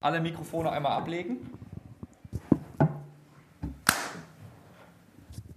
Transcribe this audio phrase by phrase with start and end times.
[0.00, 1.50] Alle Mikrofone einmal ablegen.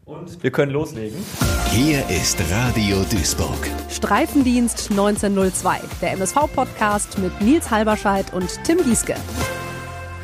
[0.04, 1.24] Und wir können loslegen.
[1.70, 3.70] Hier ist Radio Duisburg.
[3.92, 9.14] Streifendienst 1902, der MSV-Podcast mit Nils Halberscheid und Tim Gieske.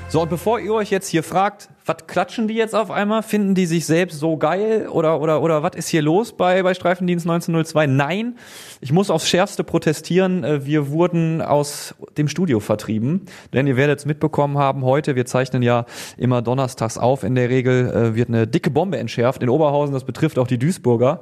[0.09, 3.23] So, und bevor ihr euch jetzt hier fragt, was klatschen die jetzt auf einmal?
[3.23, 4.89] Finden die sich selbst so geil?
[4.89, 7.87] Oder, oder, oder was ist hier los bei, bei Streifendienst 1902?
[7.87, 8.35] Nein,
[8.81, 10.43] ich muss aufs Schärfste protestieren.
[10.43, 13.25] Äh, wir wurden aus dem Studio vertrieben.
[13.53, 15.85] Denn ihr werdet es mitbekommen haben heute, wir zeichnen ja
[16.17, 17.23] immer donnerstags auf.
[17.23, 19.93] In der Regel äh, wird eine dicke Bombe entschärft in Oberhausen.
[19.93, 21.21] Das betrifft auch die Duisburger.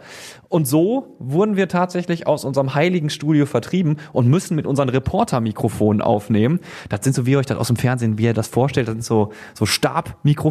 [0.49, 6.01] Und so wurden wir tatsächlich aus unserem heiligen Studio vertrieben und müssen mit unseren Reporter-Mikrofonen
[6.01, 6.59] aufnehmen.
[6.89, 8.93] Das sind so, wie ihr euch das aus dem Fernsehen, wie ihr das vorstellt, das
[8.93, 9.65] sind so, so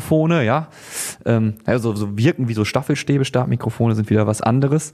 [0.04, 0.68] Stabmikrofone Mikrofone, ja.
[1.24, 4.92] Ähm, also so wirken wie so Staffelstäbe, Stabmikrofone sind wieder was anderes.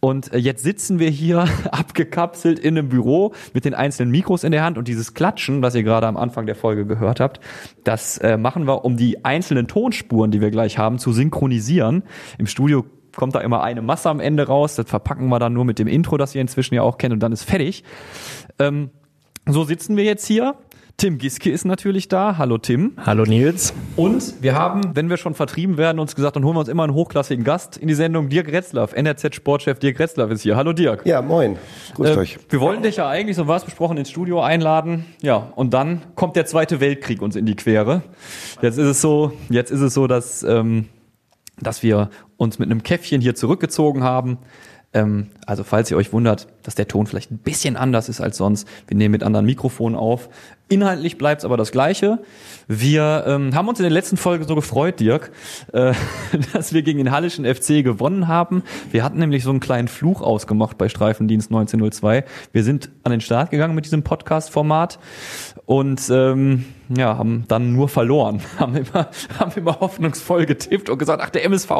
[0.00, 4.52] Und äh, jetzt sitzen wir hier abgekapselt in einem Büro mit den einzelnen Mikros in
[4.52, 7.40] der Hand und dieses Klatschen, was ihr gerade am Anfang der Folge gehört habt,
[7.82, 12.04] das äh, machen wir, um die einzelnen Tonspuren, die wir gleich haben, zu synchronisieren.
[12.38, 12.84] Im Studio
[13.16, 14.76] kommt da immer eine Masse am Ende raus.
[14.76, 17.20] Das verpacken wir dann nur mit dem Intro, das ihr inzwischen ja auch kennt, und
[17.20, 17.84] dann ist fertig.
[18.58, 18.90] Ähm,
[19.46, 20.54] so sitzen wir jetzt hier
[20.96, 22.38] Tim Giske ist natürlich da.
[22.38, 22.92] Hallo Tim.
[23.04, 23.74] Hallo Nils.
[23.96, 26.84] Und wir haben, wenn wir schon vertrieben werden, uns gesagt, dann holen wir uns immer
[26.84, 28.28] einen hochklassigen Gast in die Sendung.
[28.28, 30.54] Dirk Retzlaff, NRZ-Sportchef Dirk Retzlaff ist hier.
[30.54, 31.04] Hallo Dirk.
[31.04, 31.58] Ja, moin.
[31.94, 32.38] Grüßt äh, euch.
[32.48, 35.04] Wir wollten dich ja eigentlich, so war es besprochen, ins Studio einladen.
[35.20, 38.02] Ja, und dann kommt der Zweite Weltkrieg uns in die Quere.
[38.62, 40.86] Jetzt ist es so, jetzt ist es so, dass, ähm,
[41.60, 44.38] dass wir uns mit einem Käffchen hier zurückgezogen haben.
[44.94, 48.36] Ähm, also falls ihr euch wundert, dass der Ton vielleicht ein bisschen anders ist als
[48.36, 50.28] sonst, wir nehmen mit anderen Mikrofonen auf.
[50.68, 52.20] Inhaltlich bleibt es aber das Gleiche.
[52.68, 55.30] Wir ähm, haben uns in der letzten Folge so gefreut, Dirk,
[55.72, 55.92] äh,
[56.54, 58.62] dass wir gegen den Hallischen FC gewonnen haben.
[58.90, 62.24] Wir hatten nämlich so einen kleinen Fluch ausgemacht bei Streifendienst 1902.
[62.52, 64.98] Wir sind an den Start gegangen mit diesem Podcast-Format
[65.66, 68.42] und ähm, ja, haben dann nur verloren.
[68.58, 71.70] Haben immer, haben immer hoffnungsvoll getippt und gesagt, ach, der MSV,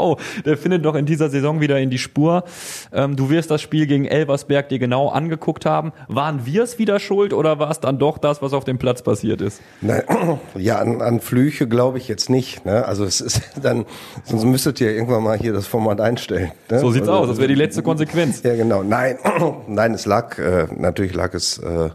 [0.45, 2.45] der findet doch in dieser Saison wieder in die Spur.
[2.93, 5.93] Ähm, du wirst das Spiel gegen Elversberg dir genau angeguckt haben.
[6.09, 9.03] Waren wir es wieder schuld oder war es dann doch das, was auf dem Platz
[9.03, 9.61] passiert ist?
[9.83, 10.03] Nein,
[10.57, 12.65] ja, an, an Flüche glaube ich jetzt nicht.
[12.65, 12.85] Ne?
[12.87, 13.85] Also es ist dann,
[14.25, 16.53] sonst müsstet ihr irgendwann mal hier das Format einstellen.
[16.71, 16.79] Ne?
[16.81, 18.43] So sieht's also, aus, das wäre die letzte Konsequenz.
[18.43, 18.83] Ja, genau.
[18.83, 19.19] Nein,
[19.69, 21.91] nein, es lag, äh, natürlich lag es äh,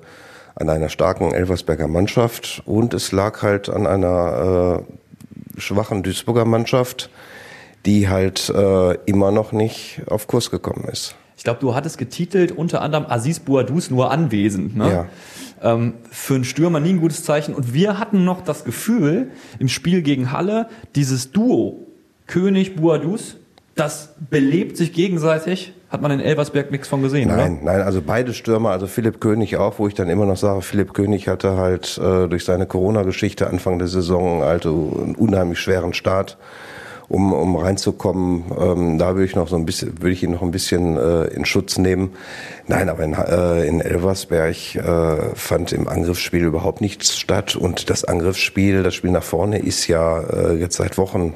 [0.59, 4.85] an einer starken Elversberger Mannschaft und es lag halt an einer
[5.57, 7.09] äh, schwachen Duisburger Mannschaft,
[7.85, 11.15] die halt äh, immer noch nicht auf Kurs gekommen ist.
[11.37, 14.75] Ich glaube, du hattest getitelt unter anderem Aziz Bouadouz nur anwesend.
[14.75, 14.89] Ne?
[14.89, 15.73] Ja.
[15.73, 17.55] Ähm, für einen Stürmer nie ein gutes Zeichen.
[17.55, 21.87] Und wir hatten noch das Gefühl im Spiel gegen Halle, dieses Duo
[22.27, 23.37] König Bouadouz,
[23.75, 27.71] das belebt sich gegenseitig hat man in Elversberg nichts von gesehen, nein, oder?
[27.73, 30.93] Nein, also beide Stürmer, also Philipp König auch, wo ich dann immer noch sage, Philipp
[30.93, 36.37] König hatte halt äh, durch seine Corona-Geschichte Anfang der Saison also einen unheimlich schweren Start,
[37.07, 38.43] um, um reinzukommen.
[38.55, 41.25] Ähm, da würde ich noch so ein bisschen, würde ich ihn noch ein bisschen äh,
[41.25, 42.11] in Schutz nehmen.
[42.67, 48.05] Nein, aber in, äh, in Elversberg äh, fand im Angriffsspiel überhaupt nichts statt und das
[48.05, 51.33] Angriffsspiel, das Spiel nach vorne ist ja äh, jetzt seit Wochen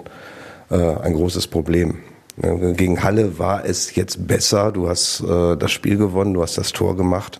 [0.70, 1.98] äh, ein großes Problem.
[2.38, 4.72] Gegen Halle war es jetzt besser.
[4.72, 7.40] Du hast äh, das Spiel gewonnen, du hast das Tor gemacht.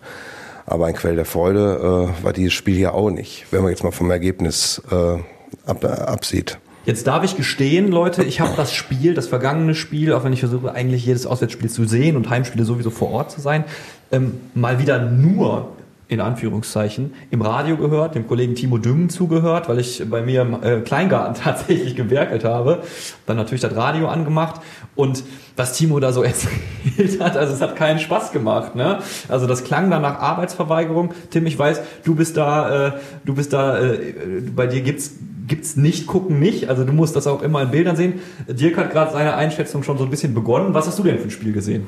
[0.66, 3.84] Aber ein Quell der Freude äh, war dieses Spiel ja auch nicht, wenn man jetzt
[3.84, 5.18] mal vom Ergebnis äh,
[5.66, 6.58] ab, absieht.
[6.86, 10.40] Jetzt darf ich gestehen, Leute, ich habe das Spiel, das vergangene Spiel, auch wenn ich
[10.40, 13.64] versuche, eigentlich jedes Auswärtsspiel zu sehen und Heimspiele sowieso vor Ort zu sein,
[14.12, 15.68] ähm, mal wieder nur
[16.08, 20.62] in Anführungszeichen, im Radio gehört, dem Kollegen Timo Düngen zugehört, weil ich bei mir im
[20.62, 22.82] äh, Kleingarten tatsächlich gewerkelt habe.
[23.26, 24.60] Dann natürlich das Radio angemacht
[24.94, 25.24] und
[25.56, 28.74] was Timo da so erzählt hat, also es hat keinen Spaß gemacht.
[28.74, 28.98] Ne?
[29.28, 31.14] Also das klang dann nach Arbeitsverweigerung.
[31.30, 32.92] Tim, ich weiß, du bist da, äh,
[33.24, 34.14] du bist da, äh,
[34.54, 35.14] bei dir gibt's
[35.46, 36.68] gibt's nicht gucken nicht.
[36.68, 38.20] Also du musst das auch immer in Bildern sehen.
[38.48, 40.72] Dirk hat gerade seine Einschätzung schon so ein bisschen begonnen.
[40.72, 41.86] Was hast du denn für ein Spiel gesehen?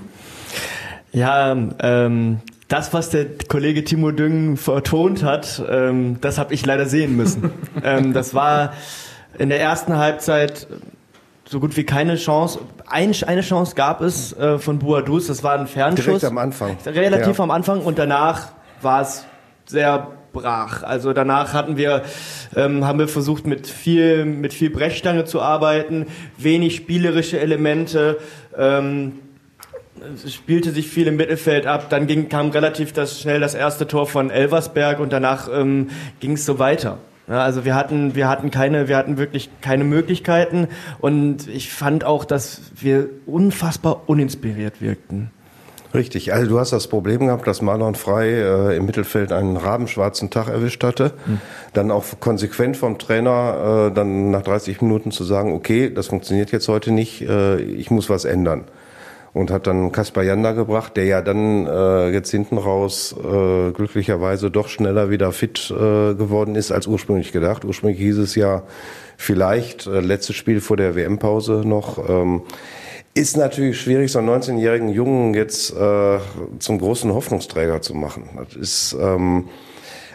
[1.13, 6.87] Ja, ähm, das, was der Kollege Timo Düngen vertont hat, ähm, das habe ich leider
[6.87, 7.53] sehen müssen.
[7.85, 8.73] ähm, das war
[9.39, 10.67] in der ersten Halbzeit
[11.49, 12.61] so gut wie keine Chance.
[12.89, 16.05] Ein, eine Chance gab es äh, von Buadus, das war ein Fernschuss.
[16.05, 16.77] Direkt am Anfang.
[16.85, 17.45] Relativ ja.
[17.45, 18.49] am Anfang und danach
[18.83, 19.25] war es
[19.67, 20.83] sehr brach.
[20.83, 22.03] Also danach hatten wir,
[22.57, 26.07] ähm, haben wir versucht mit viel, mit viel Brechstange zu arbeiten,
[26.37, 28.19] wenig spielerische Elemente.
[28.57, 29.21] Ähm,
[30.29, 31.91] spielte sich viel im Mittelfeld ab.
[31.91, 35.89] Dann ging, kam relativ das, schnell das erste Tor von Elversberg und danach ähm,
[36.21, 36.99] ging es so weiter.
[37.29, 40.69] Ja, also wir hatten, wir hatten keine, wir hatten wirklich keine Möglichkeiten
[41.01, 45.31] und ich fand auch, dass wir unfassbar uninspiriert wirkten.
[45.93, 50.31] Richtig, also du hast das Problem gehabt, dass Marlon Frey äh, im Mittelfeld einen rabenschwarzen
[50.31, 51.13] Tag erwischt hatte.
[51.27, 51.41] Mhm.
[51.73, 56.53] Dann auch konsequent vom Trainer äh, dann nach 30 Minuten zu sagen, okay, das funktioniert
[56.53, 58.65] jetzt heute nicht, äh, ich muss was ändern.
[59.37, 64.51] Und hat dann Kaspar Janda gebracht, der ja dann äh, jetzt hinten raus äh, glücklicherweise
[64.51, 67.67] doch schneller wieder fit äh, geworden ist als ursprünglich gedacht.
[67.67, 68.63] Ursprünglich hieß es ja
[69.19, 72.09] vielleicht äh, letztes Spiel vor der WM-Pause noch.
[72.09, 72.45] Ähm,
[73.13, 76.19] ist natürlich schwierig, so einen 19-jährigen Jungen jetzt äh,
[76.59, 78.31] zum großen Hoffnungsträger zu machen.
[78.39, 79.49] Das ist, ähm,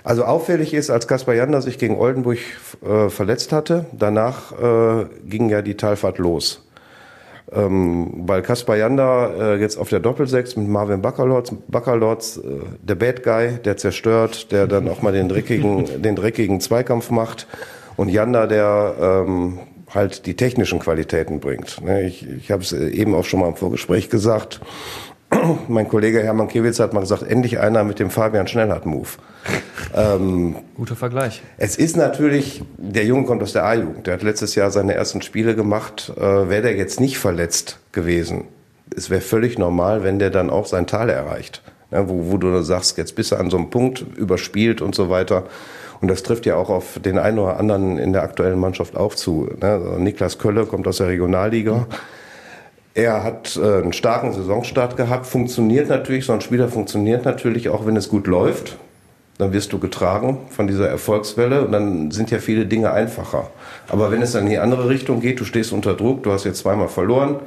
[0.03, 2.39] also auffällig ist, als Kaspar Janda sich gegen Oldenburg
[2.83, 6.65] äh, verletzt hatte, danach äh, ging ja die Talfahrt los.
[7.53, 12.41] Ähm, weil Kaspar Janda äh, jetzt auf der Doppelsechs mit Marvin Baccalords, Baccalords äh,
[12.81, 17.47] der Bad Guy, der zerstört, der dann auch mal den dreckigen, den dreckigen Zweikampf macht
[17.97, 19.59] und Janda, der ähm,
[19.89, 21.83] halt die technischen Qualitäten bringt.
[21.83, 24.61] Ne, ich, ich habe es eben auch schon mal im Vorgespräch gesagt.
[25.67, 29.09] mein Kollege Hermann Kiewitz hat mal gesagt, endlich einer mit dem Fabian Schnellhardt-Move.
[29.93, 31.41] Ähm, Guter Vergleich.
[31.57, 34.07] Es ist natürlich, der Junge kommt aus der A-Jugend.
[34.07, 36.13] Der hat letztes Jahr seine ersten Spiele gemacht.
[36.15, 38.45] Äh, Wäre der jetzt nicht verletzt gewesen,
[38.95, 41.61] es wäre völlig normal, wenn der dann auch sein Tal erreicht.
[41.91, 45.09] Ja, wo, wo du sagst, jetzt bist du an so einem Punkt überspielt und so
[45.09, 45.45] weiter.
[45.99, 49.13] Und das trifft ja auch auf den einen oder anderen in der aktuellen Mannschaft auch
[49.13, 49.49] zu.
[49.61, 49.67] Ne?
[49.67, 51.85] Also Niklas Kölle kommt aus der Regionalliga.
[52.93, 57.85] Er hat äh, einen starken Saisonstart gehabt, funktioniert natürlich, so ein Spieler funktioniert natürlich auch,
[57.85, 58.77] wenn es gut läuft.
[59.41, 63.49] Dann wirst du getragen von dieser Erfolgswelle und dann sind ja viele Dinge einfacher.
[63.87, 66.43] Aber wenn es dann in die andere Richtung geht, du stehst unter Druck, du hast
[66.43, 67.39] jetzt zweimal verloren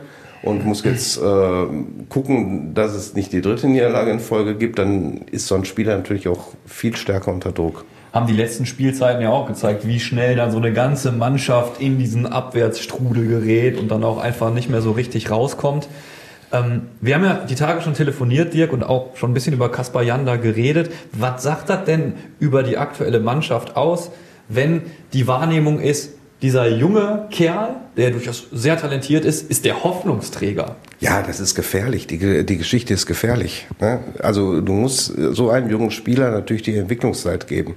[0.42, 1.66] und musst jetzt äh,
[2.08, 5.96] gucken, dass es nicht die dritte Niederlage in Folge gibt, dann ist so ein Spieler
[5.96, 10.36] natürlich auch viel stärker unter Druck haben die letzten Spielzeiten ja auch gezeigt, wie schnell
[10.36, 14.80] dann so eine ganze Mannschaft in diesen Abwärtsstrudel gerät und dann auch einfach nicht mehr
[14.82, 15.88] so richtig rauskommt.
[16.54, 19.70] Ähm, wir haben ja die Tage schon telefoniert, Dirk, und auch schon ein bisschen über
[19.70, 20.90] Kaspar Janda geredet.
[21.12, 24.10] Was sagt das denn über die aktuelle Mannschaft aus,
[24.48, 26.12] wenn die Wahrnehmung ist,
[26.42, 30.76] dieser junge Kerl, der durchaus sehr talentiert ist, ist der Hoffnungsträger.
[31.00, 32.06] Ja, das ist gefährlich.
[32.06, 33.66] Die, die Geschichte ist gefährlich.
[33.80, 34.00] Ne?
[34.18, 37.76] Also du musst so einem jungen Spieler natürlich die Entwicklungszeit geben.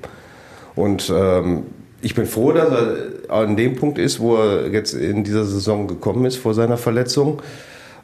[0.75, 1.63] Und ähm,
[2.01, 5.87] ich bin froh, dass er an dem Punkt ist, wo er jetzt in dieser Saison
[5.87, 7.41] gekommen ist vor seiner Verletzung,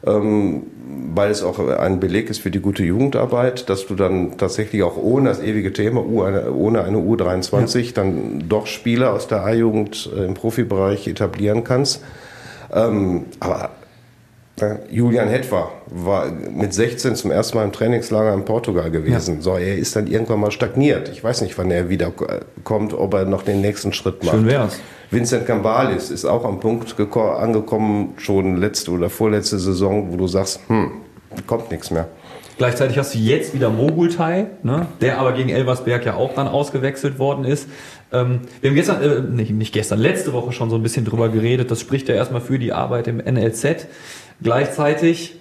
[0.06, 0.62] ähm,
[1.14, 4.96] weil es auch ein Beleg ist für die gute Jugendarbeit, dass du dann tatsächlich auch
[4.96, 7.92] ohne das ewige Thema, ohne eine U23, ja.
[7.94, 12.02] dann doch Spieler aus der A-Jugend äh, im Profibereich etablieren kannst.
[12.72, 13.70] Ähm, aber
[14.88, 19.36] Julian Hetwa war mit 16 zum ersten Mal im Trainingslager in Portugal gewesen.
[19.36, 19.42] Ja.
[19.42, 21.08] So, er ist dann irgendwann mal stagniert.
[21.08, 22.12] Ich weiß nicht, wann er wieder
[22.62, 24.36] kommt, ob er noch den nächsten Schritt macht.
[24.36, 24.78] Schön wär's.
[25.14, 30.60] Vincent Cambalis ist auch am Punkt angekommen, schon letzte oder vorletzte Saison, wo du sagst,
[30.66, 30.90] hm,
[31.46, 32.08] kommt nichts mehr.
[32.58, 37.18] Gleichzeitig hast du jetzt wieder Mogultai, ne, der aber gegen Elversberg ja auch dann ausgewechselt
[37.18, 37.68] worden ist.
[38.12, 41.28] Ähm, wir haben gestern, äh, nicht, nicht gestern, letzte Woche schon so ein bisschen drüber
[41.28, 41.70] geredet.
[41.70, 43.86] Das spricht ja erstmal für die Arbeit im NLZ.
[44.42, 45.36] Gleichzeitig,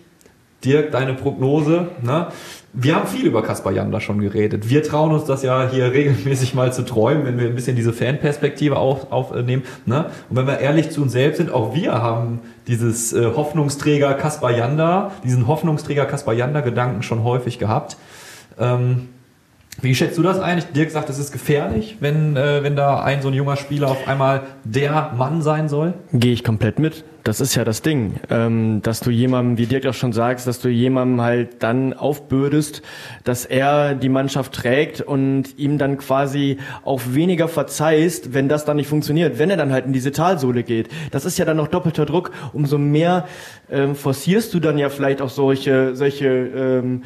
[0.63, 1.89] Dirk, deine Prognose.
[2.01, 2.27] Ne?
[2.75, 4.67] Wir haben viel über Kaspar Janda schon geredet.
[4.67, 7.93] Wir trauen uns das ja hier regelmäßig mal zu träumen, wenn wir ein bisschen diese
[7.93, 9.61] Fanperspektive auf, aufnehmen.
[9.85, 10.09] Ne?
[10.27, 14.49] Und wenn wir ehrlich zu uns selbst sind, auch wir haben dieses äh, Hoffnungsträger Kaspar
[14.49, 17.95] Janda, diesen Hoffnungsträger Kaspar Janda Gedanken schon häufig gehabt.
[18.59, 19.09] Ähm,
[19.81, 20.65] wie schätzt du das eigentlich?
[20.71, 24.07] Dirk sagt, es ist gefährlich, wenn, äh, wenn da ein so ein junger Spieler auf
[24.07, 25.93] einmal der Mann sein soll?
[26.11, 27.03] Gehe ich komplett mit.
[27.23, 30.59] Das ist ja das Ding, ähm, dass du jemandem, wie Dirk auch schon sagst, dass
[30.59, 32.81] du jemandem halt dann aufbürdest,
[33.23, 38.75] dass er die Mannschaft trägt und ihm dann quasi auch weniger verzeihst, wenn das dann
[38.75, 40.89] nicht funktioniert, wenn er dann halt in diese Talsohle geht.
[41.11, 42.31] Das ist ja dann noch doppelter Druck.
[42.51, 43.25] Umso mehr
[43.71, 47.03] ähm, forcierst du dann ja vielleicht auch solche, solche ähm,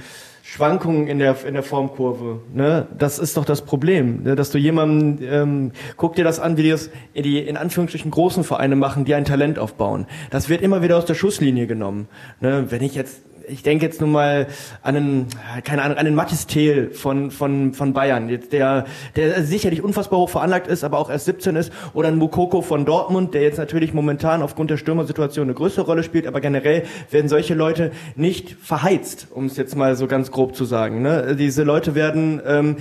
[0.50, 2.40] Schwankungen in der, in der Formkurve.
[2.54, 2.88] Ne?
[2.98, 4.36] Das ist doch das Problem, ne?
[4.38, 8.10] dass du jemanden, ähm, guck dir das an, wie die das in die in Anführungsstrichen
[8.12, 10.08] großen Vereine machen, die ein Talent aufbauen.
[10.32, 12.08] Das wird immer wieder aus der Schusslinie genommen.
[12.40, 12.66] Ne?
[12.70, 14.48] Wenn ich jetzt ich denke jetzt nun mal
[14.82, 15.28] an einen,
[15.64, 18.86] keine Ahnung, an den Mathis Thiel von, von, von Bayern, der,
[19.16, 22.86] der sicherlich unfassbar hoch veranlagt ist, aber auch erst 17 ist, oder ein Mukoko von
[22.86, 27.30] Dortmund, der jetzt natürlich momentan aufgrund der Stürmersituation eine größere Rolle spielt, aber generell werden
[27.30, 31.02] solche Leute nicht verheizt, um es jetzt mal so ganz grob zu sagen.
[31.02, 31.36] Ne?
[31.38, 32.78] Diese Leute werden ähm,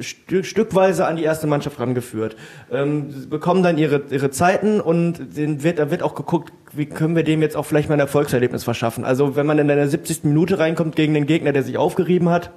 [0.00, 2.36] Stück, stückweise an die erste Mannschaft rangeführt,
[2.70, 7.16] ähm, bekommen dann ihre, ihre Zeiten und den wird, da wird auch geguckt, wie können
[7.16, 9.04] wir dem jetzt auch vielleicht mal ein Erfolgserlebnis verschaffen.
[9.04, 10.24] Also wenn man in der 70.
[10.24, 12.50] Minute reinkommt gegen den Gegner, der sich aufgerieben hat,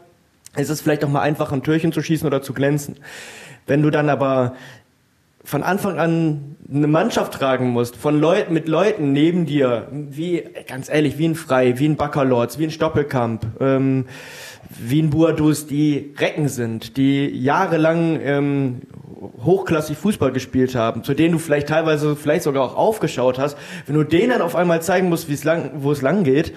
[0.55, 2.97] ist es vielleicht auch mal einfach, ein Türchen zu schießen oder zu glänzen.
[3.67, 4.55] Wenn du dann aber
[5.43, 10.89] von Anfang an eine Mannschaft tragen musst, von Leuten, mit Leuten neben dir, wie, ganz
[10.89, 14.05] ehrlich, wie ein Frei, wie ein Baccalords, wie ein Stoppelkamp, ähm,
[14.69, 18.81] wie ein Buadus, die Recken sind, die jahrelang ähm,
[19.43, 23.95] hochklassig Fußball gespielt haben, zu denen du vielleicht teilweise vielleicht sogar auch aufgeschaut hast, wenn
[23.95, 26.53] du denen dann auf einmal zeigen musst, wie es lang, wo es lang geht,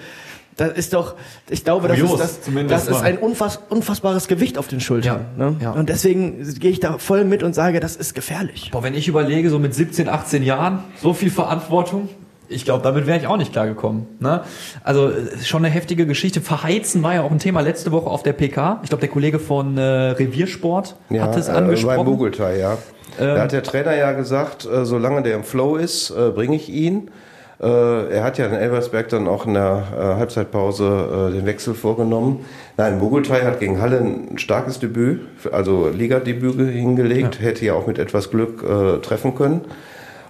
[0.59, 1.15] das ist doch,
[1.49, 5.25] ich glaube, das Kurios, ist, das, das ist ein unfass, unfassbares Gewicht auf den Schultern.
[5.37, 5.55] Ja, ne?
[5.61, 5.71] ja.
[5.71, 8.69] Und deswegen gehe ich da voll mit und sage, das ist gefährlich.
[8.71, 12.09] Boah, wenn ich überlege, so mit 17, 18 Jahren, so viel Verantwortung,
[12.49, 14.07] ich glaube, damit wäre ich auch nicht klargekommen.
[14.19, 14.41] Ne?
[14.83, 16.41] Also äh, schon eine heftige Geschichte.
[16.41, 18.79] Verheizen war ja auch ein Thema letzte Woche auf der PK.
[18.83, 21.97] Ich glaube, der Kollege von äh, Reviersport hat es äh, angesprochen.
[21.97, 22.77] Beim Bugeltai, ja.
[23.17, 26.69] da hat der Trainer ja gesagt, äh, solange der im Flow ist, äh, bringe ich
[26.69, 27.11] ihn.
[27.61, 32.45] Äh, er hat ja in Elversberg dann auch in der Halbzeitpause den Wechsel vorgenommen.
[32.77, 37.99] Nein, Bugeltai hat gegen Halle ein starkes Debüt, also Ligadebüt hingelegt, hätte ja auch mit
[37.99, 38.63] etwas Glück
[39.03, 39.61] treffen können.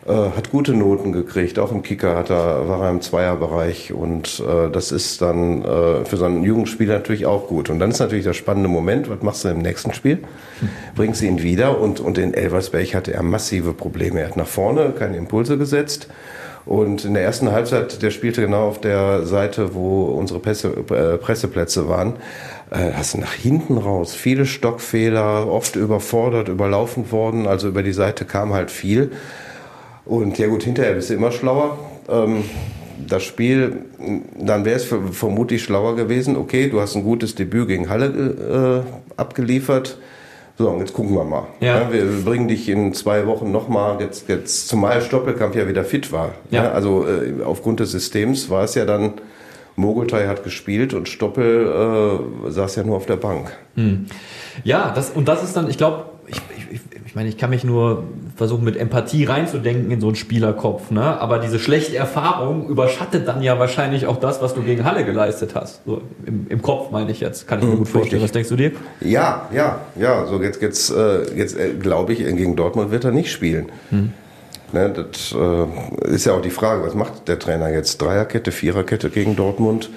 [0.08, 4.40] Äh, hat gute Noten gekriegt, auch im Kicker hat er, war er im Zweierbereich und
[4.40, 7.70] äh, das ist dann äh, für so einen Jugendspieler natürlich auch gut.
[7.70, 10.20] Und dann ist natürlich der spannende Moment, was machst du im nächsten Spiel?
[10.96, 14.22] Bringst du ihn wieder und, und in Elversberg hatte er massive Probleme.
[14.22, 16.08] Er hat nach vorne keine Impulse gesetzt
[16.66, 21.18] und in der ersten Halbzeit, der spielte genau auf der Seite, wo unsere Presse, äh,
[21.18, 22.18] Presseplätze waren,
[22.72, 27.92] äh, hast du nach hinten raus viele Stockfehler, oft überfordert, überlaufen worden, also über die
[27.92, 29.12] Seite kam halt viel.
[30.10, 31.78] Und ja gut, hinterher bist du immer schlauer.
[32.10, 32.44] Ähm,
[33.08, 33.84] das Spiel,
[34.38, 38.84] dann wäre es ver- vermutlich schlauer gewesen, okay, du hast ein gutes Debüt gegen Halle
[38.86, 39.98] äh, abgeliefert.
[40.58, 41.44] So, und jetzt gucken wir mal.
[41.62, 41.88] Ja.
[41.94, 46.32] wir bringen dich in zwei Wochen nochmal, jetzt, jetzt zumal Stoppelkamp ja wieder fit war.
[46.52, 46.72] Ja.
[46.72, 49.14] also äh, aufgrund des Systems war es ja dann,
[49.78, 53.56] Mogultai hat gespielt und Stoppel äh, saß ja nur auf der Bank.
[54.66, 56.06] Ja, das, und das ist dann, ich glaube,
[56.72, 58.04] ich, ich, meine, ich kann mich nur
[58.36, 61.20] versuchen, mit Empathie reinzudenken in so einen Spielerkopf, ne?
[61.20, 65.56] Aber diese schlechte Erfahrung überschattet dann ja wahrscheinlich auch das, was du gegen Halle geleistet
[65.56, 65.82] hast.
[65.86, 67.48] So im, im Kopf meine ich jetzt.
[67.48, 68.22] Kann ich mir gut vorstellen.
[68.22, 68.72] Was denkst du dir?
[69.02, 70.26] Ja, ja, ja.
[70.26, 73.72] So jetzt, jetzt, äh, jetzt äh, glaube ich, gegen Dortmund wird er nicht spielen.
[74.72, 78.02] Ne, das äh, ist ja auch die Frage, was macht der Trainer jetzt?
[78.02, 79.90] Dreierkette, Viererkette gegen Dortmund?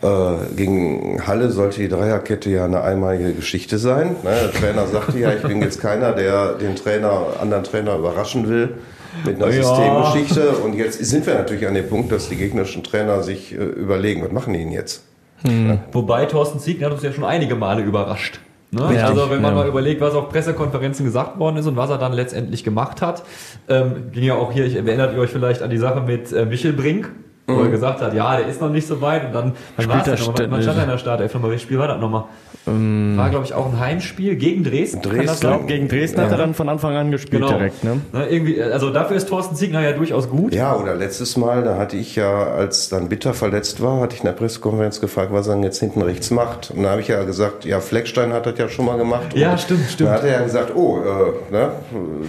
[0.00, 4.16] Äh, gegen Halle sollte die Dreierkette ja eine einmalige Geschichte sein.
[4.22, 8.48] Ne, der Trainer sagte ja, ich bin jetzt keiner, der den Trainer, anderen Trainer überraschen
[8.48, 8.74] will
[9.24, 9.62] mit einer Ja.
[9.64, 10.50] Systemgeschichte.
[10.58, 14.22] Und jetzt sind wir natürlich an dem Punkt, dass die gegnerischen Trainer sich äh, überlegen,
[14.22, 15.04] was machen die denn jetzt?
[15.92, 18.40] Wobei Thorsten Siegner hat uns ja schon einige Male überrascht.
[18.70, 18.88] Ne?
[18.88, 19.62] Richtig, also wenn man ja.
[19.62, 23.22] mal überlegt, was auf Pressekonferenzen gesagt worden ist und was er dann letztendlich gemacht hat,
[23.68, 26.44] ähm, ging ja auch hier, ich erinnert ihr euch vielleicht an die Sache mit äh,
[26.44, 27.10] Michel Brink,
[27.48, 29.96] wo er gesagt hat, ja, der ist noch nicht so weit und dann, dann war
[30.00, 32.24] es ja noch, st- man stand in der Startelf nochmal, welches Spiel war das nochmal?
[33.16, 35.00] War, glaube ich, auch ein Heimspiel gegen Dresden.
[35.02, 35.40] kann das Dresden.
[35.40, 35.66] Glaube, sein?
[35.66, 37.52] gegen Dresden hat er dann von Anfang an gespielt Genau.
[37.56, 37.84] direkt.
[37.84, 38.00] Ne?
[38.12, 40.54] Ne, irgendwie, also dafür ist Thorsten Siegner ja durchaus gut.
[40.54, 44.20] Ja, oder letztes Mal, da hatte ich ja, als dann Bitter verletzt war, hatte ich
[44.20, 46.70] in der Pressekonferenz gefragt, was er denn jetzt hinten rechts macht.
[46.74, 49.34] Und da habe ich ja gesagt, ja, Fleckstein hat das ja schon mal gemacht.
[49.34, 50.10] Ja, Und stimmt, stimmt.
[50.10, 51.70] Da hat er ja gesagt, oh, äh, ne,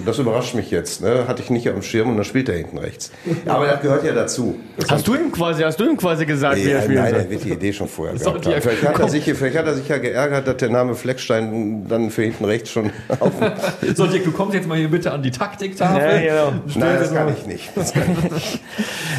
[0.06, 1.02] das überrascht mich jetzt.
[1.02, 1.26] Ne?
[1.28, 3.12] Hatte ich nicht auf dem Schirm und dann spielt er hinten rechts.
[3.46, 4.56] Aber das gehört ja dazu.
[4.78, 7.14] Das Hast du ihm quasi, hast du ihm quasi gesagt, wie er ja, spielen nein,
[7.14, 8.62] er wird die Idee schon vorher gehabt haben.
[8.62, 12.10] Vielleicht hat, er sich, vielleicht hat er sich ja geärgert, dass der Name Fleckstein dann
[12.10, 13.32] für hinten rechts schon auf
[13.96, 16.24] So, Dirk, du kommst jetzt mal hier bitte an die Taktiktafel.
[16.24, 16.62] Ja, genau.
[16.76, 17.70] Nein, das kann ich nicht.
[17.76, 18.60] Das kann ich nicht.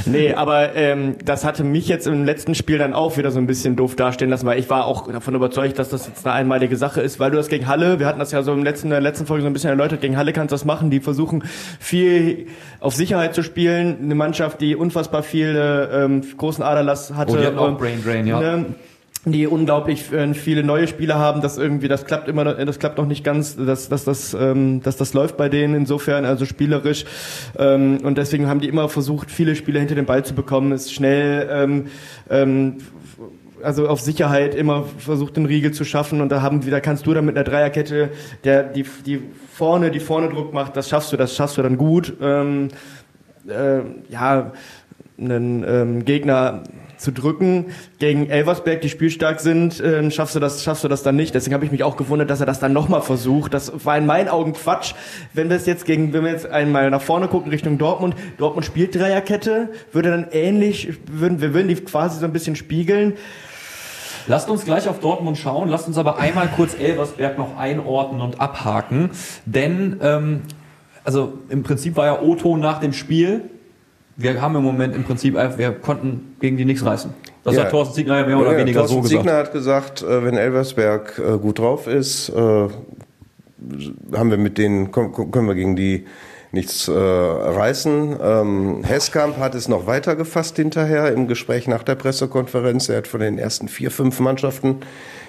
[0.06, 3.46] Nee, aber ähm, das hatte mich jetzt im letzten Spiel dann auch wieder so ein
[3.46, 6.76] bisschen doof dastehen lassen, weil ich war auch davon überzeugt, dass das jetzt eine einmalige
[6.76, 8.92] Sache ist, weil du das gegen Halle, wir hatten das ja so im letzten, in
[8.92, 11.44] der letzten Folge so ein bisschen erläutert, gegen Halle kannst du das machen, die versuchen
[11.78, 12.46] viel
[12.80, 17.32] auf Sicherheit zu spielen, eine Mannschaft, die unfassbar viele ähm, großen Aderlass hatte.
[17.32, 18.40] Oh, die hatten auch ähm, Brain Drain, ja.
[18.40, 18.66] ne,
[19.26, 23.06] die unglaublich äh, viele neue Spieler haben, das irgendwie, das klappt immer, das klappt noch
[23.06, 27.04] nicht ganz, dass, dass, das, ähm, dass das läuft bei denen insofern, also spielerisch.
[27.58, 30.92] Ähm, und deswegen haben die immer versucht, viele Spieler hinter den Ball zu bekommen, ist
[30.92, 31.86] schnell, ähm,
[32.30, 32.78] ähm,
[33.62, 36.22] also auf Sicherheit immer versucht, den Riegel zu schaffen.
[36.22, 38.08] Und da haben wir, da kannst du dann mit einer Dreierkette,
[38.44, 39.20] der, die, die
[39.52, 42.14] vorne, die vorne Druck macht, das schaffst du, das schaffst du dann gut.
[42.22, 42.68] Ähm,
[43.46, 44.52] äh, ja,
[45.18, 46.62] einen ähm, Gegner
[47.00, 47.66] zu drücken.
[47.98, 51.34] Gegen Elversberg, die spielstark sind, äh, schaffst du das, schaffst du das dann nicht.
[51.34, 53.54] Deswegen habe ich mich auch gewundert, dass er das dann nochmal versucht.
[53.54, 54.94] Das war in meinen Augen Quatsch.
[55.32, 58.66] Wenn wir es jetzt gegen, wenn wir jetzt einmal nach vorne gucken Richtung Dortmund, Dortmund
[58.66, 63.14] spielt Dreierkette, würde dann ähnlich, würden, wir würden die quasi so ein bisschen spiegeln.
[64.26, 68.40] Lasst uns gleich auf Dortmund schauen, lasst uns aber einmal kurz Elversberg noch einordnen und
[68.40, 69.10] abhaken,
[69.46, 70.42] denn ähm,
[71.04, 73.48] also im Prinzip war ja Otto nach dem Spiel,
[74.22, 77.10] wir haben im Moment im Prinzip, einfach- wir konnten gegen die nichts reißen.
[77.44, 77.62] Das Ja.
[77.64, 79.22] hat Thorsten Siegner ja mehr oder Ja, weniger Thorsten so gesagt.
[79.22, 82.68] Siegner hat gesagt, äh, wenn Elversberg äh, gut drauf ist, äh,
[84.16, 86.06] haben wir mit denen, können wir gegen die
[86.52, 88.16] nichts äh, reißen.
[88.20, 92.88] Ähm, Heskamp hat es noch weiter gefasst hinterher im Gespräch nach der Pressekonferenz.
[92.88, 94.76] Er hat von den ersten vier, fünf Mannschaften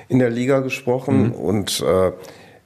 [0.07, 1.31] in der Liga gesprochen Mhm.
[1.33, 2.11] und äh,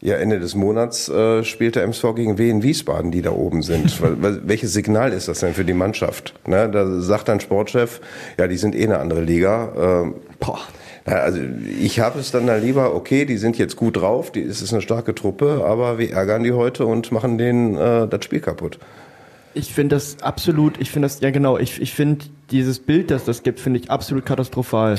[0.05, 3.99] ja, Ende des Monats äh, spielt der MSV gegen Wien Wiesbaden, die da oben sind.
[4.47, 6.35] Welches Signal ist das denn für die Mannschaft?
[6.45, 8.01] Ne, da sagt ein Sportchef,
[8.37, 10.03] ja, die sind eh eine andere Liga.
[10.03, 10.59] Ähm, Boah.
[11.05, 11.39] Also
[11.79, 14.73] ich habe es dann da lieber, okay, die sind jetzt gut drauf, die, es ist
[14.73, 18.79] eine starke Truppe, aber wir ärgern die heute und machen denen äh, das Spiel kaputt.
[19.55, 23.23] Ich finde das absolut, ich finde das, ja genau, ich, ich finde dieses Bild, das
[23.25, 24.97] das gibt, finde ich absolut katastrophal.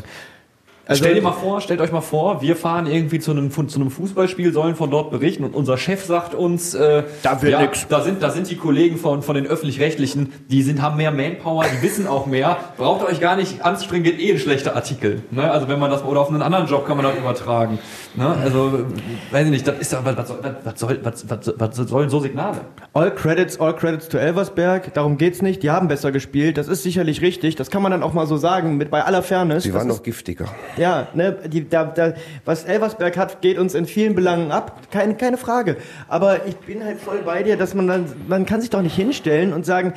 [0.88, 3.60] Also, Stell dir mal vor, stellt euch mal vor, wir fahren irgendwie zu einem, zu
[3.80, 7.60] einem Fußballspiel, sollen von dort berichten und unser Chef sagt uns, äh, Da wird ja,
[7.62, 7.88] nix.
[7.88, 11.64] Da sind, da sind die Kollegen von, von den Öffentlich-Rechtlichen, die sind, haben mehr Manpower,
[11.64, 12.56] die wissen auch mehr.
[12.76, 15.22] Braucht euch gar nicht anstrengen, geht eh ein schlechter Artikel.
[15.32, 15.50] Ne?
[15.50, 17.80] Also wenn man das, oder auf einen anderen Job kann man das übertragen.
[18.14, 18.28] Ne?
[18.44, 18.84] Also,
[19.32, 22.10] weiß ich nicht, das ist doch, was, was, soll- was, soll, was, was, was sollen
[22.10, 22.60] so Signale?
[22.92, 24.94] All credits, all credits to Elversberg.
[24.94, 25.64] Darum geht's nicht.
[25.64, 26.56] Die haben besser gespielt.
[26.58, 27.56] Das ist sicherlich richtig.
[27.56, 29.64] Das kann man dann auch mal so sagen, mit bei aller Fairness.
[29.64, 30.46] Die waren noch giftiger.
[30.76, 32.14] Ja, ne, die, da, da,
[32.44, 35.76] was Elversberg hat, geht uns in vielen Belangen ab, keine, keine Frage.
[36.08, 38.96] Aber ich bin halt voll bei dir, dass man dann, man kann sich doch nicht
[38.96, 39.94] hinstellen und sagen,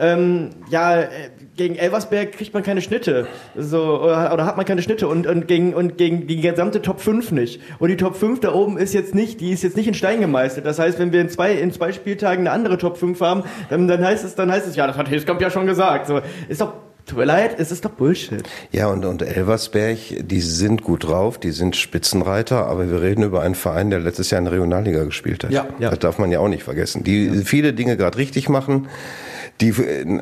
[0.00, 1.08] ähm, ja, äh,
[1.56, 5.46] gegen Elversberg kriegt man keine Schnitte, so oder, oder hat man keine Schnitte und, und
[5.46, 7.60] gegen und gegen die gesamte Top 5 nicht.
[7.78, 10.20] Und die Top 5 da oben ist jetzt nicht, die ist jetzt nicht in Stein
[10.20, 10.64] gemeißelt.
[10.64, 13.88] Das heißt, wenn wir in zwei in zwei Spieltagen eine andere Top 5 haben, dann,
[13.88, 16.06] dann heißt es dann heißt es ja, das hat Hilskamp ja schon gesagt.
[16.06, 16.72] So ist doch
[17.10, 18.44] Tut mir leid, es ist doch Bullshit.
[18.70, 23.42] Ja, und, und Elversberg, die sind gut drauf, die sind Spitzenreiter, aber wir reden über
[23.42, 25.50] einen Verein, der letztes Jahr in der Regionalliga gespielt hat.
[25.50, 25.66] Ja.
[25.80, 25.90] Ja.
[25.90, 27.02] Das darf man ja auch nicht vergessen.
[27.02, 28.88] Die viele Dinge gerade richtig machen,
[29.60, 29.74] die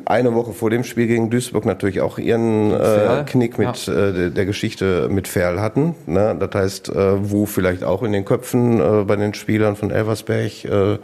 [0.05, 3.23] eine Woche vor dem Spiel gegen Duisburg natürlich auch ihren äh.
[3.25, 5.95] Knick mit äh, der- der Geschichte mit Ferl hatten.
[6.07, 6.35] Ne?
[6.39, 10.65] Das heißt, äh, wo vielleicht auch in den Köpfen äh, bei den Spielern von Elversberg
[10.65, 10.97] äh,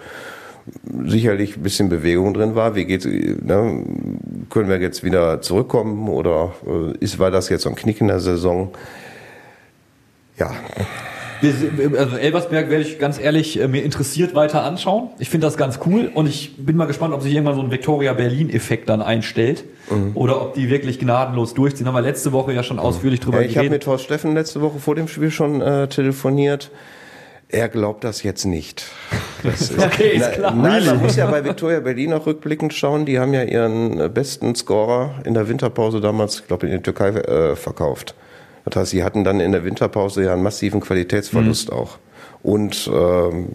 [1.05, 2.75] sicherlich ein bisschen Bewegung drin war.
[2.75, 3.83] Wie geht's, ne,
[4.49, 8.07] können wir jetzt wieder zurückkommen oder äh, ist, war das jetzt so ein Knick in
[8.07, 8.71] der Saison?
[10.37, 10.51] Ja,
[11.97, 15.09] also Elversberg werde ich ganz ehrlich äh, mir interessiert weiter anschauen.
[15.19, 17.71] Ich finde das ganz cool und ich bin mal gespannt, ob sich irgendwann so ein
[17.71, 19.65] Victoria Berlin-Effekt dann einstellt
[20.13, 21.87] oder ob die wirklich gnadenlos durchziehen.
[21.87, 23.83] Haben wir letzte Woche ja schon ausführlich drüber ja ich habe geredet.
[23.83, 26.71] mit Horst Steffen letzte Woche vor dem Spiel schon äh, telefoniert.
[27.49, 28.85] Er glaubt das jetzt nicht.
[29.53, 30.55] Ist, Okay, ist Na- klar.
[30.55, 33.05] Nein, man muss ja bei Victoria Berlin auch rückblickend schauen.
[33.05, 36.81] Die haben ja ihren äh, besten Scorer in der Winterpause damals, ich glaube, in die
[36.81, 38.15] Türkei äh, verkauft.
[38.65, 41.77] Das heißt, sie hatten dann in der Winterpause ja einen massiven Qualitätsverlust Mhm.
[41.77, 41.97] auch.
[42.41, 43.47] Und, ähm,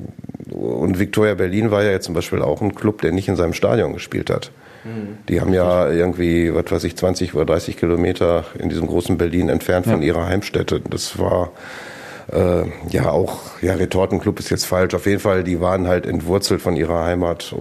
[0.52, 3.52] und Victoria Berlin war ja jetzt zum Beispiel auch ein Club, der nicht in seinem
[3.52, 4.50] Stadion gespielt hat.
[4.84, 5.18] Mhm.
[5.28, 9.48] Die haben ja irgendwie, was weiß ich, 20 oder 30 Kilometer in diesem großen Berlin
[9.48, 10.80] entfernt von ihrer Heimstätte.
[10.90, 11.50] Das war
[12.32, 14.94] äh, ja auch, ja, Retortenclub ist jetzt falsch.
[14.94, 17.54] Auf jeden Fall, die waren halt entwurzelt von ihrer Heimat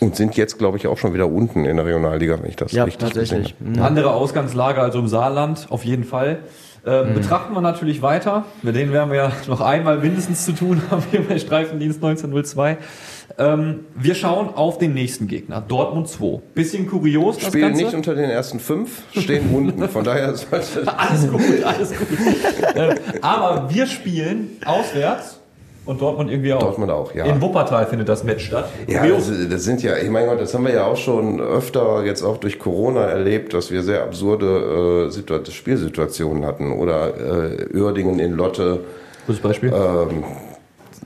[0.00, 2.72] und sind jetzt, glaube ich, auch schon wieder unten in der Regionalliga, wenn ich das
[2.72, 3.56] Ja, richtig tatsächlich.
[3.58, 6.40] gesehen Andere Ausgangslage also im Saarland, auf jeden Fall.
[6.86, 8.44] Ähm, Betrachten wir natürlich weiter.
[8.62, 12.78] Mit denen werden wir ja noch einmal mindestens zu tun haben hier bei Streifendienst 1902.
[13.38, 16.40] Ähm, wir schauen auf den nächsten Gegner, Dortmund 2.
[16.54, 17.84] Bisschen kurios das Spielen Ganze.
[17.84, 19.88] nicht unter den ersten fünf, stehen unten.
[19.88, 20.66] Von daher sollte
[20.98, 22.08] alles gut, alles gut.
[22.74, 25.40] ähm, aber wir spielen auswärts
[25.84, 26.60] und Dortmund irgendwie auch.
[26.60, 27.26] Dortmund auch, ja.
[27.26, 28.68] In Wuppertal findet das Match statt.
[28.88, 32.04] Ja, das, das sind ja, ich meine Gott, das haben wir ja auch schon öfter
[32.04, 36.72] jetzt auch durch Corona erlebt, dass wir sehr absurde äh, Situa- Spielsituationen hatten.
[36.72, 38.80] Oder äh, Uerdingen in Lotte,
[39.26, 39.72] Gutes Beispiel.
[39.72, 40.24] ähm,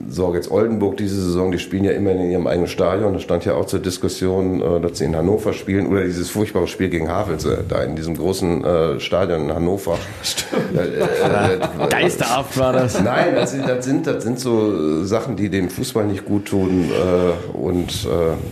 [0.09, 3.13] so jetzt Oldenburg diese Saison, die spielen ja immer in ihrem eigenen Stadion.
[3.13, 5.87] Das stand ja auch zur Diskussion, äh, dass sie in Hannover spielen.
[5.87, 9.97] Oder dieses furchtbare Spiel gegen Havelse, da in diesem großen äh, Stadion in Hannover.
[10.23, 10.77] Stimmt.
[10.77, 13.01] Äh, äh, Geisterhaft war das.
[13.01, 16.89] Nein, das sind, das, sind, das sind so Sachen, die dem Fußball nicht gut tun
[17.53, 18.07] und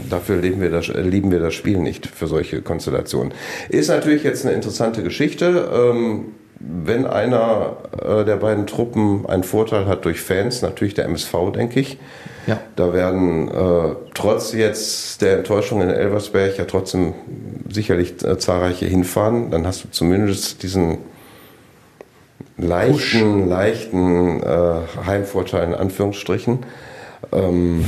[0.09, 3.33] dafür lieben wir, das, lieben wir das Spiel nicht für solche Konstellationen.
[3.69, 5.69] Ist natürlich jetzt eine interessante Geschichte.
[5.73, 6.25] Ähm,
[6.59, 11.79] wenn einer äh, der beiden Truppen einen Vorteil hat durch Fans, natürlich der MSV, denke
[11.79, 11.97] ich.
[12.47, 12.59] Ja.
[12.75, 17.13] Da werden äh, trotz jetzt der Enttäuschung in Elversberg ja trotzdem
[17.69, 19.51] sicherlich äh, zahlreiche hinfahren.
[19.51, 20.97] Dann hast du zumindest diesen
[22.57, 26.65] leichten, leichten äh, Heimvorteil in Anführungsstrichen.
[27.31, 27.85] Ähm,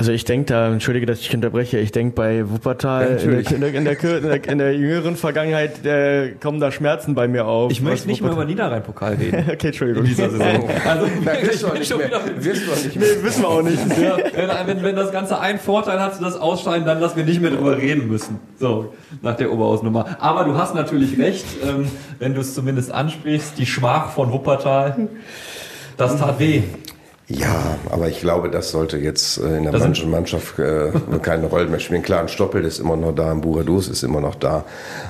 [0.00, 3.48] Also ich denke da, entschuldige, dass ich unterbreche, ich denke bei Wuppertal in, Natürlich.
[3.48, 7.14] der, in, der, in, der, in, der, in der jüngeren Vergangenheit äh, kommen da Schmerzen
[7.14, 7.70] bei mir auf.
[7.70, 9.44] Ich möchte nicht mehr über Wuppertal- Niederrhein-Pokal reden.
[9.52, 10.04] Okay, Entschuldigung.
[10.04, 10.70] in dieser Saison.
[10.88, 12.06] Also, na, ich nicht schon mehr.
[12.06, 13.08] wieder Wirst du auch nicht mehr.
[13.14, 13.78] Nee, wissen wir auch nicht.
[14.00, 17.42] Ja, wenn, wenn, wenn das Ganze einen Vorteil hat, das Ausscheiden, dann dass wir nicht
[17.42, 18.40] mehr drüber reden müssen.
[18.58, 20.16] So, nach der Oberhausnummer.
[20.18, 21.84] Aber du hast natürlich recht, ähm,
[22.18, 25.08] wenn du es zumindest ansprichst, die Schmach von Wuppertal,
[25.98, 26.62] das tat weh.
[27.30, 30.90] Ja, aber ich glaube, das sollte jetzt äh, in der manchen Mannschaft äh,
[31.22, 32.02] keine Rolle mehr spielen.
[32.02, 34.64] Klar, ein Stoppel ist immer noch da, ein Buradus ist immer noch da.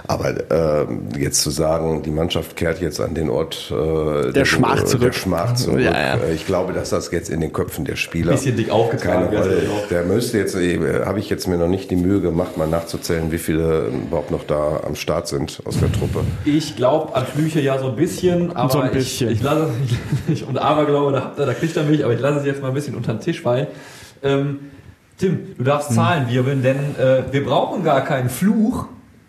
[0.06, 0.86] Aber äh,
[1.18, 5.00] jetzt zu sagen, die Mannschaft kehrt jetzt an den Ort äh, der, Schmach äh, zurück.
[5.06, 5.80] Der Schmach zurück.
[5.80, 6.14] Ja, ja.
[6.16, 9.32] Äh, Ich glaube, dass das jetzt in den Köpfen der Spieler Bisschen dick aufgetragen keine
[9.32, 9.60] wird, Rolle.
[9.62, 9.72] genau.
[9.90, 13.32] Der müsste jetzt, äh, habe ich jetzt mir noch nicht die Mühe gemacht, mal nachzuzählen,
[13.32, 16.20] wie viele überhaupt noch da am Start sind aus der Truppe.
[16.44, 19.30] Ich glaube an Flüche ja so ein bisschen, aber So ein bisschen.
[19.30, 19.68] Ich, ich lasse
[20.28, 22.74] ich, und Aberglaube, da, da kriegt er mich, aber ich lasse es jetzt mal ein
[22.74, 23.68] bisschen unter den Tisch fallen.
[24.22, 24.58] Ähm,
[25.16, 28.86] Tim, du darfst Zahlen wirbeln, denn äh, wir brauchen gar keinen Fluch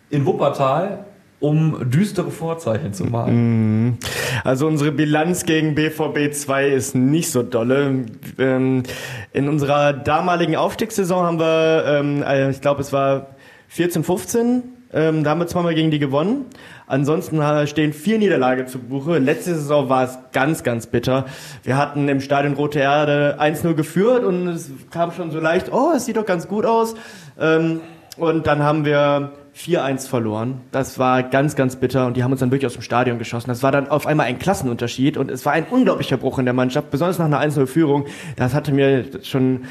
[0.09, 1.05] in Wuppertal,
[1.39, 3.97] um düstere Vorzeichen zu malen.
[4.43, 8.05] Also unsere Bilanz gegen BVB 2 ist nicht so dolle.
[8.39, 8.83] Ähm,
[9.31, 13.35] in unserer damaligen Aufstiegssaison haben wir, ähm, äh, ich glaube es war
[13.67, 16.45] 14, 15, ähm, da haben wir zweimal gegen die gewonnen.
[16.87, 19.17] Ansonsten äh, stehen vier Niederlagen zu Buche.
[19.17, 21.25] Letzte Saison war es ganz, ganz bitter.
[21.63, 25.91] Wir hatten im Stadion Rote Erde 1-0 geführt und es kam schon so leicht, oh,
[25.95, 26.95] es sieht doch ganz gut aus.
[27.39, 27.81] Ähm,
[28.17, 30.61] und dann haben wir 4-1 verloren.
[30.71, 33.49] Das war ganz, ganz bitter und die haben uns dann wirklich aus dem Stadion geschossen.
[33.49, 36.53] Das war dann auf einmal ein Klassenunterschied und es war ein unglaublicher Bruch in der
[36.53, 38.05] Mannschaft, besonders nach einer 1-0-Führung.
[38.35, 39.65] Das hatte mir schon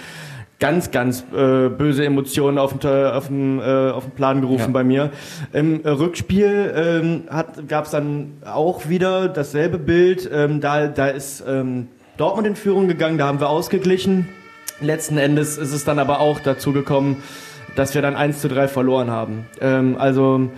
[0.60, 4.72] ganz, ganz äh, böse Emotionen auf den, auf den, äh, auf den Plan gerufen Ja.
[4.72, 5.10] bei mir.
[5.52, 7.22] Im äh, Rückspiel ähm,
[7.66, 10.30] gab es dann auch wieder dasselbe Bild.
[10.32, 14.28] Ähm, da, da ist ähm, Dortmund in Führung gegangen, da haben wir ausgeglichen.
[14.82, 17.22] Letzten Endes ist es dann aber auch dazu gekommen,
[17.76, 19.46] dass wir dann 1 zu 3 verloren haben.
[19.60, 20.48] Ähm, also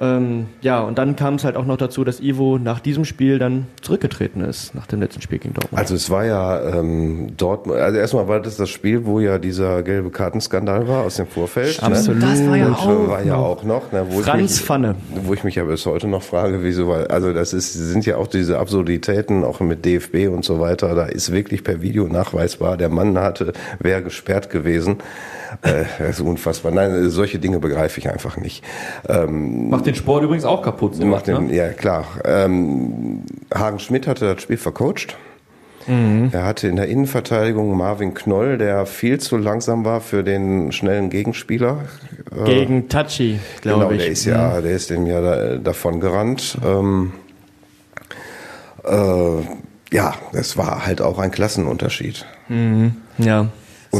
[0.00, 3.38] ähm, ja, und dann kam es halt auch noch dazu, dass Ivo nach diesem Spiel
[3.38, 5.78] dann zurückgetreten ist, nach dem letzten Spiel gegen Dortmund.
[5.78, 9.84] Also es war ja ähm, dort, also erstmal war das das Spiel, wo ja dieser
[9.84, 11.80] gelbe Kartenskandal war aus dem Vorfeld.
[11.80, 12.20] Absolut.
[12.20, 12.26] Ne?
[12.26, 13.44] Das war ja Und, auch äh, war ja noch.
[13.44, 13.92] auch noch.
[13.92, 14.96] Ne, wo Franz ich mich, Pfanne.
[15.22, 18.16] Wo ich mich ja bis heute noch frage, wieso, weil, also das ist, sind ja
[18.16, 22.76] auch diese Absurditäten, auch mit DFB und so weiter, da ist wirklich per Video nachweisbar,
[22.76, 24.96] der Mann hatte, wäre gesperrt gewesen.
[25.62, 26.72] Äh, das ist unfassbar.
[26.72, 28.64] Nein, solche Dinge begreife ich einfach nicht.
[29.08, 30.96] Ähm, Macht den Sport übrigens auch kaputt.
[30.96, 31.54] So Macht den, ne?
[31.54, 32.06] Ja, klar.
[32.24, 33.22] Ähm,
[33.54, 35.16] Hagen Schmidt hatte das Spiel vercoacht.
[35.86, 41.10] Er hatte in der Innenverteidigung Marvin Knoll, der viel zu langsam war für den schnellen
[41.10, 41.84] Gegenspieler.
[42.34, 43.98] Äh, Gegen Tachi, glaube genau, ich.
[43.98, 46.56] der ist ja, der ist dem ja da, davon gerannt.
[46.64, 47.12] Ähm,
[48.82, 52.24] äh, ja, das war halt auch ein Klassenunterschied.
[53.18, 53.48] Ja.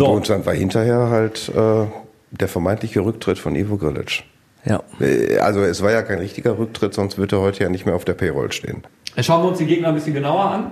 [0.02, 0.32] Und, So.
[0.32, 1.86] dann war hinterher halt äh,
[2.30, 4.24] der vermeintliche Rücktritt von Ivo Grilic.
[4.64, 4.82] Ja.
[5.00, 7.94] Äh, Also es war ja kein richtiger Rücktritt, sonst würde er heute ja nicht mehr
[7.94, 8.82] auf der Payroll stehen.
[9.16, 10.70] Jetzt Schauen wir uns die Gegner ein bisschen genauer an.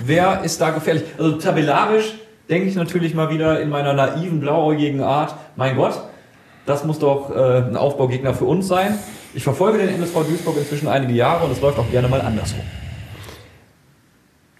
[0.00, 1.02] Wer ist da gefährlich?
[1.18, 2.14] Also tabellarisch
[2.48, 6.00] denke ich natürlich mal wieder in meiner naiven, blauäugigen Art, mein Gott,
[6.66, 8.98] das muss doch äh, ein Aufbaugegner für uns sein.
[9.34, 12.60] Ich verfolge den MSV Duisburg inzwischen einige Jahre und es läuft auch gerne mal andersrum.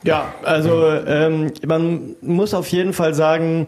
[0.05, 3.67] Ja, also ähm, man muss auf jeden Fall sagen,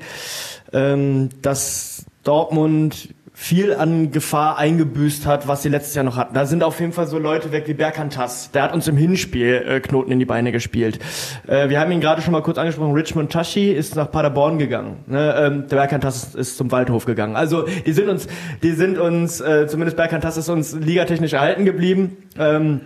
[0.73, 6.35] ähm, dass Dortmund viel an Gefahr eingebüßt hat, was sie letztes Jahr noch hatten.
[6.35, 8.51] Da sind auf jeden Fall so Leute weg wie Berkantas.
[8.51, 10.99] Der hat uns im Hinspiel äh, Knoten in die Beine gespielt.
[11.47, 12.93] Äh, wir haben ihn gerade schon mal kurz angesprochen.
[12.93, 14.99] Richmond Tashi ist nach Paderborn gegangen.
[15.07, 15.35] Ne?
[15.39, 17.35] Ähm, der Berkantas ist, zum Waldhof gegangen.
[17.35, 18.29] Also die sind uns,
[18.63, 22.19] die sind uns, äh, zumindest Berkantas ist uns ligatechnisch erhalten geblieben.
[22.39, 22.83] Ähm,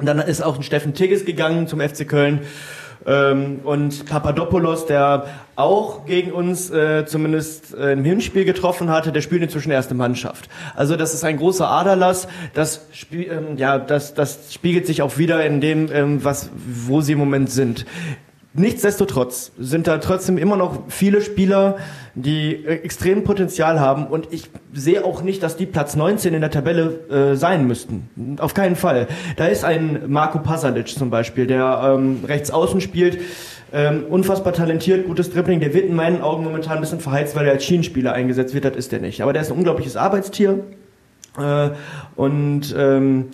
[0.00, 2.40] dann ist auch ein Steffen Tigges gegangen zum FC Köln.
[3.06, 9.22] Ähm, und Papadopoulos, der auch gegen uns äh, zumindest äh, im Hinspiel getroffen hatte, der
[9.22, 10.48] spielt inzwischen erste Mannschaft.
[10.76, 12.28] Also das ist ein großer Aderlass.
[12.54, 17.12] Das, ähm, ja, das, das spiegelt sich auch wieder in dem, ähm, was, wo sie
[17.12, 17.86] im Moment sind.
[18.58, 21.76] Nichtsdestotrotz sind da trotzdem immer noch viele Spieler,
[22.16, 26.40] die äh, extrem Potenzial haben und ich sehe auch nicht, dass die Platz 19 in
[26.40, 28.36] der Tabelle äh, sein müssten.
[28.40, 29.06] Auf keinen Fall.
[29.36, 33.20] Da ist ein Marco Pasalic zum Beispiel, der ähm, rechts außen spielt,
[33.72, 35.60] ähm, unfassbar talentiert, gutes Dribbling.
[35.60, 38.64] Der wird in meinen Augen momentan ein bisschen verheizt, weil er als Schienenspieler eingesetzt wird.
[38.64, 39.22] Das ist der nicht.
[39.22, 40.64] Aber der ist ein unglaubliches Arbeitstier
[41.38, 41.70] äh,
[42.16, 43.28] und ähm,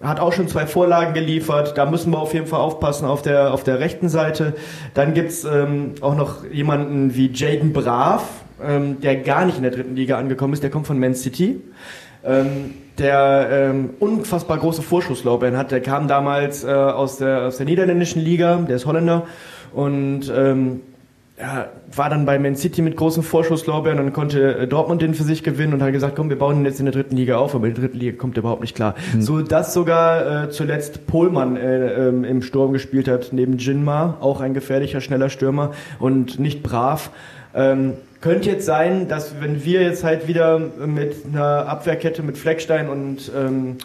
[0.00, 1.76] hat auch schon zwei Vorlagen geliefert.
[1.76, 4.54] Da müssen wir auf jeden Fall aufpassen auf der, auf der rechten Seite.
[4.94, 8.22] Dann gibt's ähm, auch noch jemanden wie Jaden Brav,
[8.62, 10.62] ähm, der gar nicht in der dritten Liga angekommen ist.
[10.62, 11.60] Der kommt von Man City.
[12.24, 15.70] Ähm, der ähm, unfassbar große Vorschusslorbeeren hat.
[15.70, 19.26] Der kam damals äh, aus, der, aus der niederländischen Liga, der ist Holländer
[19.72, 20.80] und ähm,
[21.40, 25.22] ja, war dann bei Man City mit großen Vorschusslorbeeren und konnte äh, Dortmund den für
[25.22, 27.54] sich gewinnen und hat gesagt, komm, wir bauen ihn jetzt in der dritten Liga auf,
[27.54, 28.94] aber in der dritten Liga kommt er überhaupt nicht klar.
[29.18, 34.40] So dass sogar äh, zuletzt Pohlmann äh, ähm, im Sturm gespielt hat, neben Jinma, auch
[34.40, 37.10] ein gefährlicher, schneller Stürmer und nicht brav.
[37.54, 42.88] Ähm, könnte jetzt sein, dass wenn wir jetzt halt wieder mit einer Abwehrkette mit Fleckstein
[42.88, 43.76] und ähm,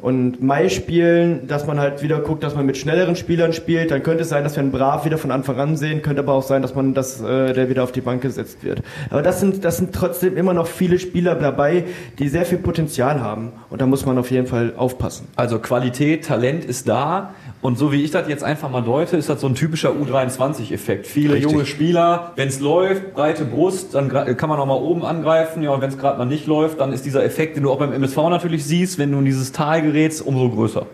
[0.00, 3.90] und Mai spielen, dass man halt wieder guckt, dass man mit schnelleren Spielern spielt.
[3.90, 6.34] Dann könnte es sein, dass wir einen Brav wieder von Anfang an sehen, könnte aber
[6.34, 8.82] auch sein, dass man dass äh, der wieder auf die Bank gesetzt wird.
[9.10, 11.84] Aber das sind das sind trotzdem immer noch viele Spieler dabei,
[12.18, 15.28] die sehr viel Potenzial haben und da muss man auf jeden Fall aufpassen.
[15.36, 17.34] Also Qualität, Talent ist da.
[17.62, 21.06] Und so wie ich das jetzt einfach mal deute, ist das so ein typischer U23-Effekt.
[21.06, 21.50] Viele Richtig.
[21.50, 25.62] junge Spieler, wenn es läuft, breite Brust, dann kann man auch mal oben angreifen.
[25.62, 27.78] Ja, und wenn es gerade mal nicht läuft, dann ist dieser Effekt, den du auch
[27.78, 30.86] beim MSV natürlich siehst, wenn du in dieses Tal gerätst, umso größer.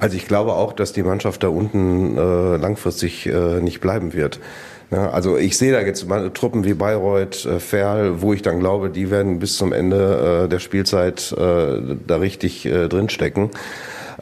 [0.00, 4.40] Also ich glaube auch, dass die Mannschaft da unten äh, langfristig äh, nicht bleiben wird.
[4.90, 8.60] Ja, also ich sehe da jetzt mal Truppen wie Bayreuth, äh, Ferl, wo ich dann
[8.60, 13.50] glaube, die werden bis zum Ende äh, der Spielzeit äh, da richtig äh, drinstecken.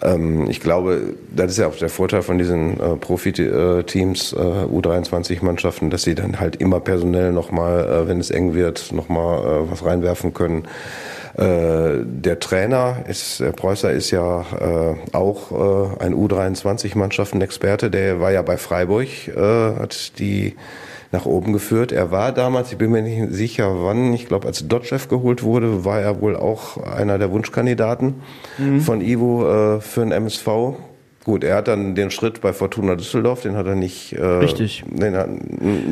[0.03, 5.91] Ähm, ich glaube, das ist ja auch der Vorteil von diesen äh, Profi-Teams, äh, U23-Mannschaften,
[5.91, 9.85] dass sie dann halt immer personell nochmal, äh, wenn es eng wird, nochmal äh, was
[9.85, 10.65] reinwerfen können.
[11.35, 17.91] Äh, der Trainer ist, der Preußer ist ja äh, auch äh, ein U23-Mannschaften-Experte.
[17.91, 19.41] Der war ja bei Freiburg, äh,
[19.79, 20.57] hat die
[21.13, 21.93] nach oben geführt.
[21.93, 25.85] Er war damals, ich bin mir nicht sicher wann, ich glaube als Dodge-Chef geholt wurde,
[25.85, 28.23] war er wohl auch einer der Wunschkandidaten
[28.81, 30.49] von Ivo äh, für den MSV.
[31.23, 34.85] Gut, er hat dann den Schritt bei Fortuna Düsseldorf, den hat er nicht, äh, Richtig.
[34.89, 35.29] Den hat,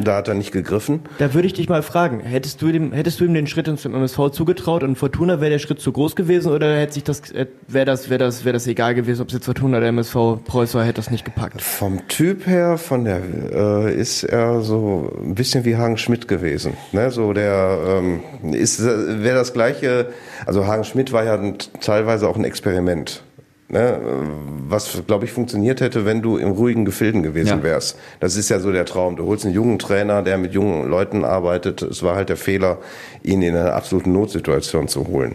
[0.03, 1.01] da hat er nicht gegriffen.
[1.19, 3.85] Da würde ich dich mal fragen, hättest du, dem, hättest du ihm den Schritt ins
[3.85, 7.85] MSV zugetraut und Fortuna wäre der Schritt zu groß gewesen oder hätte sich das, wäre
[7.85, 10.15] das, wäre das, wäre das egal gewesen, ob es jetzt Fortuna oder MSV
[10.47, 11.61] Preußer hätte das nicht gepackt?
[11.61, 13.21] Vom Typ her, von der
[13.53, 16.73] äh, ist er so ein bisschen wie Hagen Schmidt gewesen.
[16.93, 17.11] Ne?
[17.11, 18.21] So der ähm,
[18.55, 20.07] ist wäre das gleiche.
[20.47, 23.23] Also Hagen Schmidt war ja ein, teilweise auch ein Experiment.
[23.71, 23.99] Ne?
[24.69, 27.63] Was glaube ich funktioniert hätte, wenn du im ruhigen Gefilden gewesen Ja.
[27.63, 27.99] wärst.
[28.21, 29.17] Das ist ja so der Traum.
[29.17, 31.83] Du holst einen jungen Trainer, der mit jungen Leuten arbeitet.
[31.83, 32.79] Es war halt der Fehler,
[33.23, 35.35] ihn in einer absoluten Notsituation zu holen.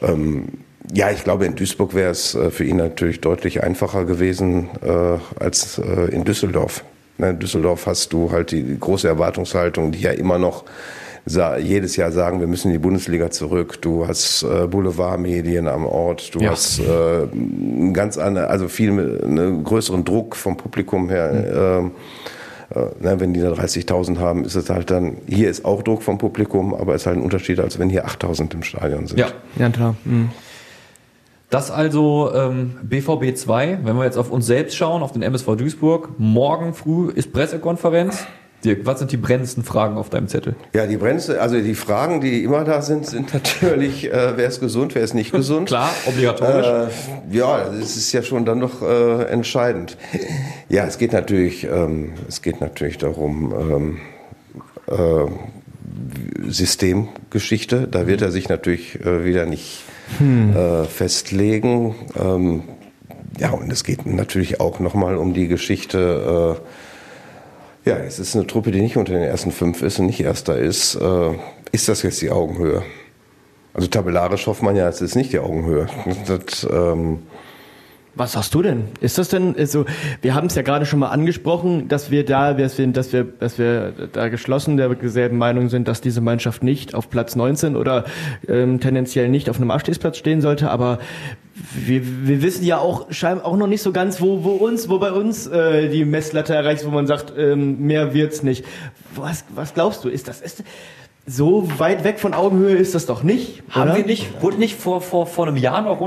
[0.00, 0.48] Ähm,
[0.94, 5.42] ja, ich glaube, in Duisburg wäre es äh, für ihn natürlich deutlich einfacher gewesen äh,
[5.42, 6.84] als äh, in Düsseldorf.
[7.18, 10.64] Ne, In Düsseldorf hast du halt die große Erwartungshaltung, die ja immer noch
[11.26, 13.80] jedes Jahr sagen, wir müssen in die Bundesliga zurück.
[13.80, 16.50] Du hast äh, Boulevardmedien am Ort, du Ja.
[16.50, 16.82] hast äh,
[17.32, 18.90] einen ganz andere, also viel
[19.22, 21.78] einen größeren Druck vom Publikum her.
[21.80, 21.90] ähm,
[22.74, 26.02] äh, na, wenn die da 30.000 haben, ist es halt dann, hier ist auch Druck
[26.02, 29.18] vom Publikum, aber es ist halt ein Unterschied, als wenn hier 8.000 im Stadion sind.
[29.20, 29.28] Ja.
[29.56, 29.94] Ja, klar.
[30.04, 30.30] Mhm.
[31.50, 33.80] Das also ähm, BVB 2.
[33.84, 38.24] Wenn wir jetzt auf uns selbst schauen, auf den MSV Duisburg, morgen früh ist Pressekonferenz.
[38.64, 40.54] Dirk, was sind die brennendsten Fragen auf deinem Zettel?
[40.72, 44.60] Ja, die Bremse, also die Fragen, die immer da sind, sind natürlich, äh, wer ist
[44.60, 45.68] gesund, wer ist nicht gesund.
[45.68, 46.66] Klar, obligatorisch.
[46.66, 49.96] Äh, ja, das ist ja schon dann doch äh, entscheidend.
[50.68, 53.98] Ja, es geht natürlich, ähm, es geht natürlich darum, ähm,
[54.86, 55.30] äh,
[56.48, 57.88] Systemgeschichte.
[57.88, 59.84] Da wird er sich natürlich äh, wieder nicht
[60.20, 61.94] äh, festlegen.
[62.18, 62.62] Ähm,
[63.38, 66.58] ja, und es geht natürlich auch nochmal um die Geschichte.
[66.58, 66.91] Äh,
[67.84, 70.56] ja, es ist eine Truppe, die nicht unter den ersten fünf ist und nicht erster
[70.58, 70.94] ist.
[70.94, 71.30] Äh,
[71.72, 72.82] ist das jetzt die Augenhöhe?
[73.74, 75.86] Also tabellarisch hofft man ja, es ist nicht die Augenhöhe.
[76.26, 77.22] Das, ähm,
[78.14, 78.84] Was sagst du denn?
[79.00, 79.86] Ist das denn, also,
[80.20, 83.24] wir haben es ja gerade schon mal angesprochen, dass wir da, dass wir, dass wir,
[83.24, 88.04] dass wir da geschlossen derselben Meinung sind, dass diese Mannschaft nicht auf Platz 19 oder
[88.46, 90.98] ähm, tendenziell nicht auf einem Abstiegsplatz stehen sollte, aber
[91.74, 94.98] wir, wir wissen ja auch scheinbar auch noch nicht so ganz, wo, wo uns, wo
[94.98, 98.64] bei uns äh, die Messlatte erreicht, wo man sagt, ähm, mehr wird's nicht.
[99.14, 100.08] Was, was glaubst du?
[100.10, 100.64] Ist das ist
[101.26, 103.62] so weit weg von Augenhöhe ist das doch nicht?
[103.70, 103.98] Haben oder?
[103.98, 106.00] wir nicht, wurde nicht vor, vor, vor einem Jahr noch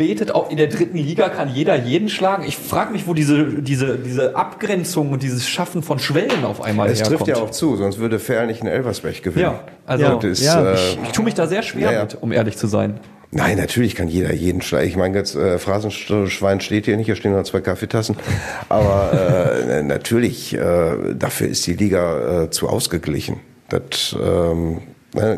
[0.00, 2.44] runtergebetet, auch in der dritten Liga kann jeder jeden schlagen?
[2.46, 6.88] Ich frage mich, wo diese, diese, diese Abgrenzung und dieses Schaffen von Schwellen auf einmal
[6.90, 7.18] es herkommt.
[7.20, 9.44] trifft ja auch zu, sonst würde Ferl nicht in Elversberg gewinnen.
[9.52, 10.14] Ja, also Ja.
[10.16, 10.72] Das Ja.
[10.72, 13.00] äh, ich tue mich da sehr schwer Ja, mit, um ehrlich zu sein.
[13.32, 14.88] Nein, natürlich kann jeder jeden schlagen.
[14.88, 18.16] Ich meine, jetzt äh, Phrasenschwein steht hier nicht, hier stehen nur zwei Kaffeetassen.
[18.68, 19.12] Aber
[19.68, 23.38] äh, natürlich, äh, dafür ist die Liga äh, zu ausgeglichen.
[23.68, 24.78] Das, ähm,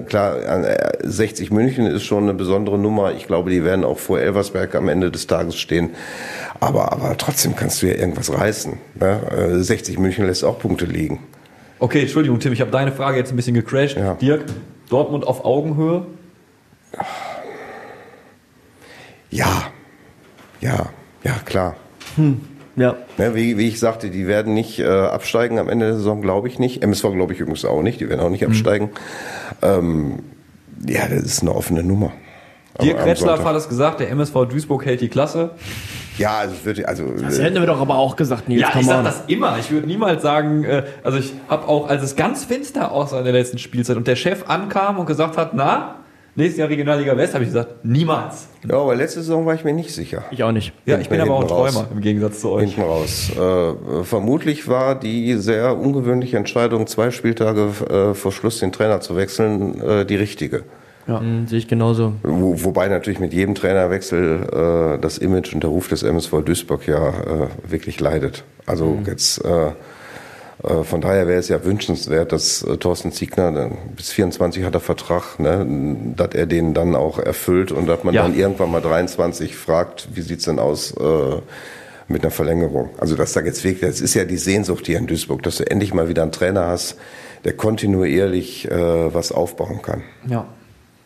[0.07, 3.13] klar, äh, 60 München ist schon eine besondere Nummer.
[3.13, 5.91] Ich glaube, die werden auch vor Elversberg am Ende des Tages stehen.
[6.61, 8.79] Aber, aber trotzdem kannst du ja irgendwas reißen.
[8.95, 9.21] Ne?
[9.31, 11.21] Äh, 60 München lässt auch Punkte liegen.
[11.79, 13.97] Okay, Entschuldigung, Tim, ich habe deine Frage jetzt ein bisschen gecrashed.
[13.97, 14.15] Ja.
[14.15, 14.45] Dirk,
[14.89, 16.07] Dortmund auf Augenhöhe?
[19.31, 19.71] Ja,
[20.61, 20.91] ja,
[21.25, 21.77] ja, klar.
[22.77, 22.97] Ja.
[23.19, 26.49] Ne, wie, wie ich sagte, die werden nicht äh, absteigen am Ende der Saison, glaube
[26.49, 26.83] ich nicht.
[26.83, 28.91] MSV glaube ich übrigens auch nicht, die werden auch nicht absteigen.
[29.61, 30.21] Ähm,
[30.87, 32.13] ja, das ist eine offene Nummer.
[32.81, 35.51] Dirk Retzlaff hat es gesagt, der MSV Duisburg hält die Klasse.
[36.19, 38.63] Ja, also es wird, also Das äh, hätten wir doch aber auch gesagt, Nils.
[38.63, 39.05] Ja, ich come sag on.
[39.05, 39.59] das immer.
[39.59, 43.25] Ich würde niemals sagen, äh, also ich habe auch, als es ganz finster aussah in
[43.25, 45.97] der letzten Spielzeit und der Chef ankam und gesagt hat, na,
[46.35, 48.49] nächstes Jahr Regionalliga West, habe ich gesagt, niemals.
[48.69, 50.25] Ja, aber letzte Saison war ich mir nicht sicher.
[50.31, 50.73] Ich auch nicht.
[50.87, 51.75] Ja, ich bin aber auch ein raus.
[51.75, 52.75] Träumer im Gegensatz zu euch.
[52.75, 53.31] Hinten raus.
[53.31, 59.17] Äh, vermutlich war die sehr ungewöhnliche Entscheidung, zwei Spieltage äh, vor Schluss den Trainer zu
[59.17, 60.65] wechseln, äh, die richtige.
[61.07, 62.15] Hm, sehe ich genauso.
[62.23, 66.87] Wo, wobei natürlich mit jedem Trainerwechsel äh, das Image und der Ruf des MSV Duisburg
[66.87, 68.45] ja äh, wirklich leidet.
[68.67, 69.73] Also jetzt äh, äh,
[70.63, 74.81] von daher wäre es ja wünschenswert, dass äh, Thorsten Ziegner äh, bis 24 hat er
[74.81, 75.67] Vertrag, ne,
[76.17, 78.23] dass er den dann auch erfüllt und dass man Ja.
[78.23, 81.41] dann irgendwann mal 23 fragt, wie sieht's denn aus äh,
[82.09, 82.91] mit einer Verlängerung.
[82.99, 85.69] Also dass da jetzt wirklich, das ist ja die Sehnsucht hier in Duisburg, dass du
[85.71, 86.97] endlich mal wieder einen Trainer hast,
[87.45, 90.03] der kontinuierlich äh, was aufbauen kann.
[90.29, 90.47] Ja.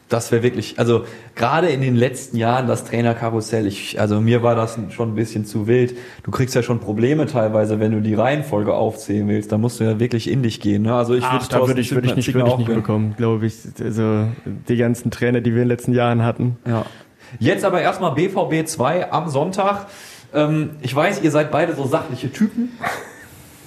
[0.08, 4.54] Das wäre wirklich, also gerade in den letzten Jahren das Trainerkarussell, ich, also mir war
[4.54, 5.96] das schon ein bisschen zu wild.
[6.22, 9.50] Du kriegst ja schon Probleme teilweise, wenn du die Reihenfolge aufzählen willst.
[9.50, 10.82] Da musst du ja wirklich in dich gehen.
[10.82, 10.94] Ne?
[10.94, 13.56] Also ich Ach, da würde ich, würde ich nicht, würde ich nicht bekommen, glaube ich.
[13.82, 14.28] Also
[14.68, 16.56] die ganzen Trainer, die wir in den letzten Jahren hatten.
[16.64, 16.86] Ja.
[17.40, 19.86] Jetzt aber erstmal BVB 2 am Sonntag.
[20.32, 22.70] Ähm, ich weiß, ihr seid beide so sachliche Typen.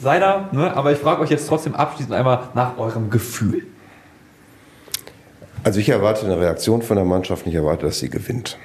[0.01, 0.77] Seid ihr, ne?
[0.77, 3.63] aber ich frage euch jetzt trotzdem abschließend einmal nach eurem Gefühl.
[5.63, 8.57] Also ich erwarte eine Reaktion von der Mannschaft, nicht erwarte, dass sie gewinnt.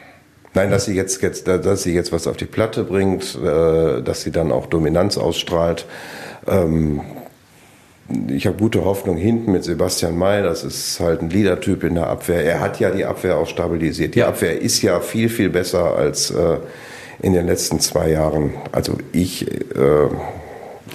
[0.54, 4.22] Nein, dass sie jetzt, jetzt, dass sie jetzt was auf die Platte bringt, äh, dass
[4.22, 5.84] sie dann auch Dominanz ausstrahlt.
[6.46, 7.00] Ähm,
[8.28, 10.42] ich habe gute Hoffnung hinten mit Sebastian May.
[10.42, 12.44] Das ist halt ein Leadertyp in der Abwehr.
[12.44, 14.14] Er hat ja die Abwehr auch stabilisiert.
[14.14, 14.22] Die.
[14.22, 16.58] Abwehr ist ja viel, viel besser als äh,
[17.20, 18.52] in den letzten zwei Jahren.
[18.72, 20.08] Also ich, äh,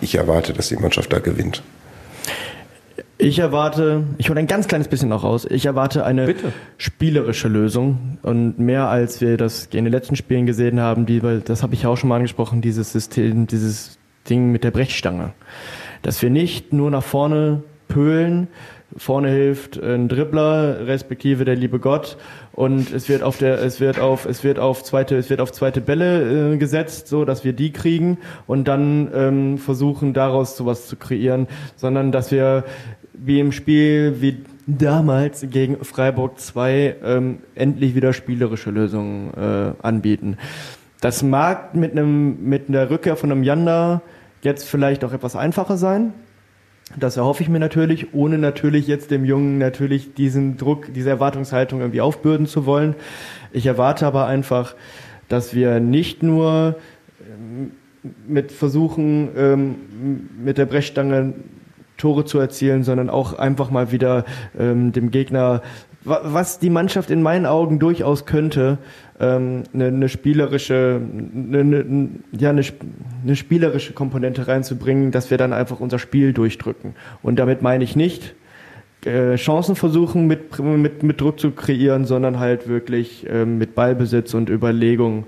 [0.01, 1.63] ich erwarte, dass die Mannschaft da gewinnt.
[3.21, 6.53] Ich erwarte, ich hole ein ganz kleines bisschen noch raus, ich erwarte eine Bitte.
[6.77, 11.41] spielerische Lösung und mehr als wir das in den letzten Spielen gesehen haben, die, weil
[11.41, 15.33] das habe ich ja auch schon mal angesprochen, dieses System, dieses Ding mit der Brechstange.
[16.01, 18.47] Dass wir nicht nur nach vorne pölen,
[18.95, 22.17] vorne hilft ein Dribbler, respektive der liebe Gott
[22.53, 25.51] und es wird auf der, es wird auf, es wird auf zweite, es wird auf
[25.51, 30.87] zweite Bälle äh, gesetzt, so dass wir die kriegen und dann ähm, versuchen daraus sowas
[30.87, 32.63] zu kreieren, sondern dass wir
[33.23, 40.37] wie im Spiel wie damals gegen Freiburg 2 ähm, endlich wieder spielerische Lösungen äh, anbieten.
[41.01, 44.01] Das mag mit einem mit der Rückkehr von einem Yanda
[44.41, 46.13] jetzt vielleicht auch etwas einfacher sein.
[46.97, 51.81] Das erhoffe ich mir natürlich, ohne natürlich jetzt dem Jungen natürlich diesen Druck, diese Erwartungshaltung
[51.81, 52.95] irgendwie aufbürden zu wollen.
[53.51, 54.75] Ich erwarte aber einfach,
[55.27, 56.77] dass wir nicht nur
[57.21, 57.71] ähm,
[58.27, 59.75] mit versuchen, ähm,
[60.43, 61.33] mit der Brechstange
[61.99, 64.25] Tore zu erzielen, sondern auch einfach mal wieder
[64.57, 65.61] ähm, dem Gegner,
[66.03, 68.79] wa- was die Mannschaft in meinen Augen durchaus könnte,
[69.19, 70.99] ähm, eine, eine spielerische,
[71.35, 72.63] eine, eine, ja, eine,
[73.23, 76.95] eine spielerische Komponente reinzubringen, dass wir dann einfach unser Spiel durchdrücken.
[77.21, 78.33] Und damit meine ich nicht,
[79.05, 84.33] äh, Chancen versuchen mit, mit, mit Druck zu kreieren, sondern halt wirklich ähm, mit Ballbesitz
[84.33, 85.25] und Überlegung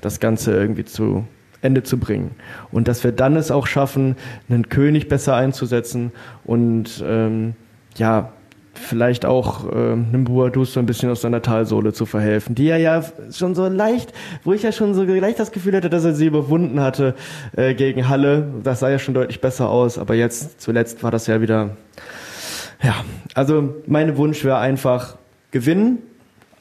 [0.00, 1.24] das Ganze irgendwie zu
[1.62, 2.32] Ende zu bringen.
[2.70, 4.16] Und dass wir dann es auch schaffen,
[4.48, 6.12] einen König besser einzusetzen
[6.44, 7.54] und ähm,
[7.96, 8.32] ja,
[8.74, 12.78] vielleicht auch ähm, einem Boadus so ein bisschen aus seiner Talsohle zu verhelfen, die er
[12.78, 14.12] ja schon so leicht,
[14.44, 17.14] wo ich ja schon so leicht das Gefühl hatte, dass er sie überwunden hatte
[17.56, 18.46] äh, gegen Halle.
[18.62, 21.70] Das sah ja schon deutlich besser aus, aber jetzt zuletzt war das ja wieder
[22.82, 25.16] ja, also mein Wunsch wäre einfach
[25.50, 25.98] gewinnen,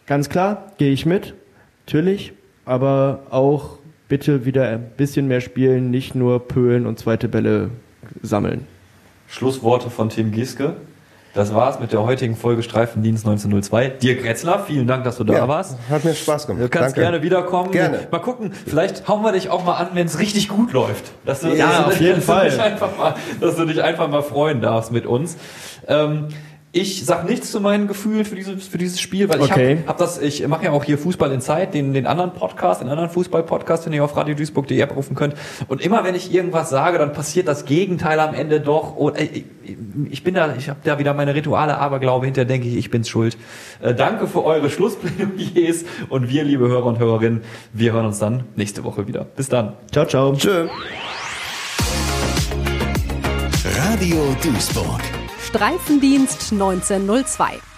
[0.06, 1.36] ganz klar, gehe ich mit,
[1.86, 2.34] natürlich,
[2.66, 7.70] aber auch bitte wieder ein bisschen mehr spielen, nicht nur pölen und zweite Bälle
[8.22, 8.66] sammeln.
[9.28, 10.76] Schlussworte von Tim Gieske.
[11.34, 13.90] Das war's mit der heutigen Folge Streifendienst 1902.
[14.02, 15.78] Dirk Retzler, vielen Dank, dass du da Ja, warst.
[15.88, 16.64] Hat mir Spaß gemacht.
[16.64, 17.02] Du kannst Danke.
[17.02, 17.72] gerne wiederkommen.
[17.72, 18.08] Gerne.
[18.10, 21.12] Mal gucken, vielleicht hauen wir dich auch mal an, wenn es richtig gut läuft.
[21.26, 22.46] Dass du, Ja, dass du, auf jeden dass Fall.
[22.50, 25.38] Du dich einfach mal, dass du dich einfach mal freuen darfst mit uns.
[25.88, 26.30] Ähm,
[26.80, 29.78] ich sag nichts zu meinen Gefühlen für dieses, für dieses Spiel, weil ich Okay.
[29.80, 32.82] hab, hab das, ich mache ja auch hier Fußball in Zeit, den, den anderen Podcast,
[32.82, 35.36] den anderen Fußball-Podcast, den ihr auf radioduisburg.de abrufen könnt.
[35.68, 38.96] Und immer wenn ich irgendwas sage, dann passiert das Gegenteil am Ende doch.
[38.96, 39.44] Und, äh,
[40.10, 43.10] ich bin da, ich habe da wieder meine Rituale, Aberglaube hinter, denke ich, ich bin's
[43.10, 43.38] schuld.
[43.82, 47.42] Äh, danke für eure Schlussplädoyers und wir, liebe Hörer und Hörerinnen,
[47.74, 49.26] wir hören uns dann nächste Woche wieder.
[49.26, 49.74] Bis dann.
[49.92, 50.34] Ciao, ciao.
[50.34, 50.68] Tschö.
[53.84, 55.17] Radio Duisburg.
[55.58, 57.77] Streifendienst 1902.